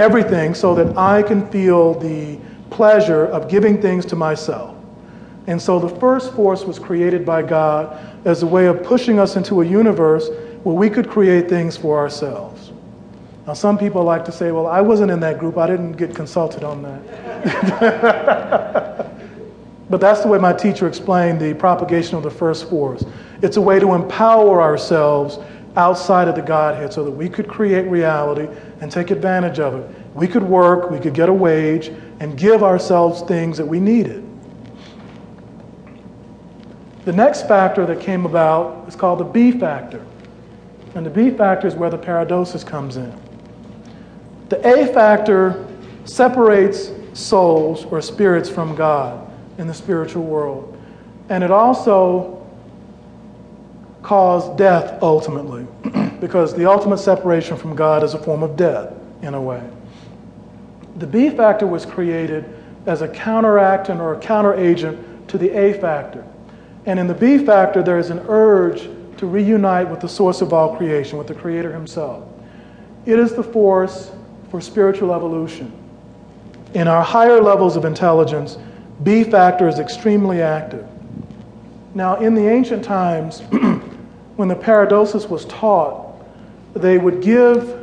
[0.00, 2.38] everything so that I can feel the
[2.70, 4.74] pleasure of giving things to myself.
[5.46, 9.36] And so the first force was created by God as a way of pushing us
[9.36, 10.28] into a universe
[10.62, 12.72] where we could create things for ourselves.
[13.46, 16.14] Now, some people like to say, well, I wasn't in that group, I didn't get
[16.14, 17.06] consulted on that.
[19.90, 23.04] but that's the way my teacher explained the propagation of the first force.
[23.42, 25.38] It's a way to empower ourselves
[25.76, 28.48] outside of the Godhead so that we could create reality
[28.80, 29.96] and take advantage of it.
[30.14, 31.88] We could work, we could get a wage,
[32.20, 34.26] and give ourselves things that we needed.
[37.04, 40.04] The next factor that came about is called the B factor.
[40.94, 43.14] And the B factor is where the paradosis comes in.
[44.48, 45.66] The A factor
[46.04, 50.76] separates souls or spirits from God in the spiritual world.
[51.28, 52.39] And it also
[54.10, 55.64] caused death ultimately,
[56.20, 58.92] because the ultimate separation from God is a form of death,
[59.22, 59.62] in a way.
[60.96, 62.44] The B factor was created
[62.86, 66.26] as a counteractant or a counteragent to the A factor.
[66.86, 70.52] And in the B factor, there is an urge to reunite with the source of
[70.52, 72.26] all creation, with the Creator Himself.
[73.06, 74.10] It is the force
[74.50, 75.72] for spiritual evolution.
[76.74, 78.58] In our higher levels of intelligence,
[79.04, 80.84] B factor is extremely active.
[81.94, 83.42] Now, in the ancient times,
[84.40, 86.16] when the paradosis was taught,
[86.72, 87.78] they would give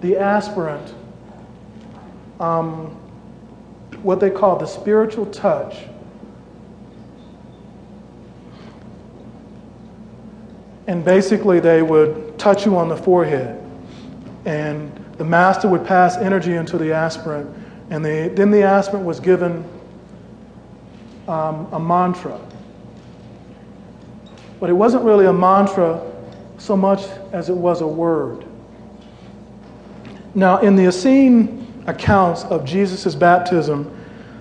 [0.00, 0.94] the aspirant
[2.38, 2.86] um,
[4.04, 5.78] what they call the spiritual touch.
[10.86, 13.60] And basically, they would touch you on the forehead.
[14.44, 17.52] And the master would pass energy into the aspirant.
[17.90, 19.64] And the, then the aspirant was given
[21.26, 22.38] um, a mantra.
[24.62, 26.00] But it wasn't really a mantra
[26.56, 28.44] so much as it was a word.
[30.36, 33.92] Now, in the Essene accounts of Jesus' baptism,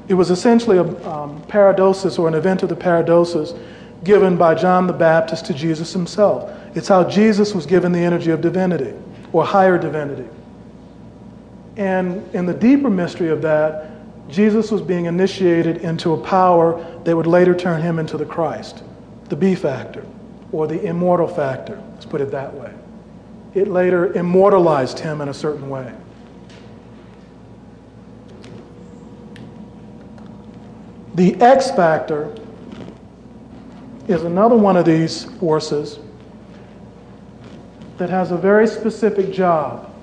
[0.07, 3.55] it was essentially a um, paradosis or an event of the paradosis
[4.03, 6.55] given by John the Baptist to Jesus himself.
[6.75, 8.93] It's how Jesus was given the energy of divinity
[9.33, 10.29] or higher divinity.
[11.77, 13.89] And in the deeper mystery of that,
[14.29, 18.83] Jesus was being initiated into a power that would later turn him into the Christ
[19.31, 20.05] the B factor,
[20.51, 22.69] or the immortal factor, let's put it that way.
[23.53, 25.89] It later immortalized him in a certain way.
[31.15, 32.35] The X factor
[34.09, 35.99] is another one of these forces
[37.99, 39.95] that has a very specific job.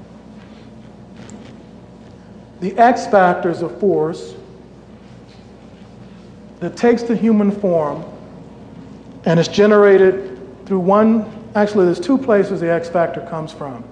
[2.61, 4.35] The X factor is a force
[6.61, 8.07] that takes the human form
[9.29, 13.85] and it's generated through one, actually, there's two places the X factor comes from.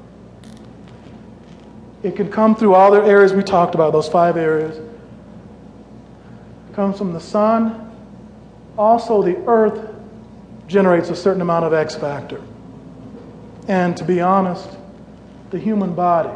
[2.03, 4.79] It can come through all the areas we talked about, those five areas.
[4.79, 7.93] It comes from the sun.
[8.79, 9.95] Also, the earth
[10.69, 12.41] generates a certain amount of X factor.
[13.69, 14.71] And to be honest,
[15.51, 16.35] the human body.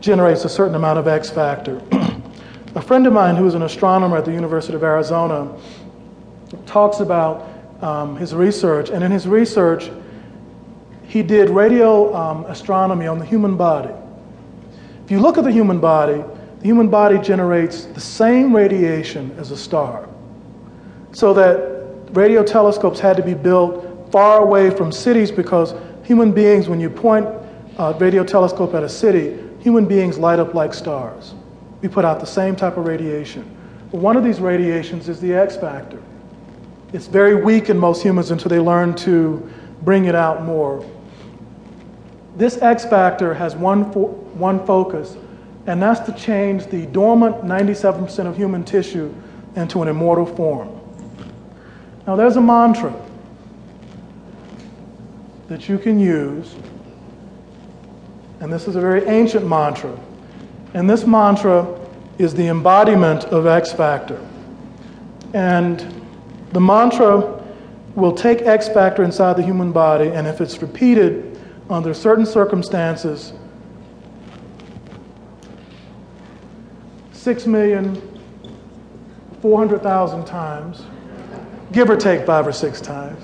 [0.00, 1.82] generates a certain amount of X factor.
[2.76, 5.50] A friend of mine who's an astronomer at the University of Arizona
[6.66, 7.48] talks about
[7.80, 9.90] um, his research, and in his research,
[11.04, 13.94] he did radio um, astronomy on the human body.
[15.06, 16.22] If you look at the human body,
[16.58, 20.06] the human body generates the same radiation as a star.
[21.12, 25.72] So that radio telescopes had to be built far away from cities because
[26.04, 27.26] human beings, when you point
[27.78, 31.32] a radio telescope at a city, human beings light up like stars
[31.86, 33.42] we put out the same type of radiation.
[33.92, 36.02] One of these radiations is the X factor.
[36.92, 39.48] It's very weak in most humans until they learn to
[39.82, 40.84] bring it out more.
[42.34, 45.16] This X factor has one, fo- one focus,
[45.68, 49.14] and that's to change the dormant 97% of human tissue
[49.54, 50.80] into an immortal form.
[52.04, 52.92] Now, there's a mantra
[55.46, 56.56] that you can use,
[58.40, 59.96] and this is a very ancient mantra.
[60.74, 61.64] And this mantra
[62.18, 64.20] is the embodiment of X Factor.
[65.34, 66.02] And
[66.52, 67.42] the mantra
[67.94, 73.32] will take X Factor inside the human body, and if it's repeated under certain circumstances,
[77.12, 78.00] six million
[79.42, 80.84] four hundred thousand times,
[81.72, 83.22] give or take five or six times,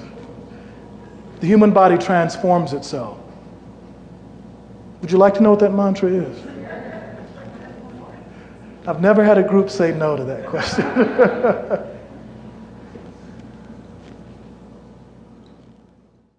[1.40, 3.18] the human body transforms itself.
[5.00, 6.51] Would you like to know what that mantra is?
[8.86, 10.84] I've never had a group say no to that question.